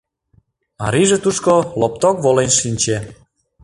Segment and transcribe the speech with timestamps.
[0.79, 2.97] Марийже тушко лопток волен шинче.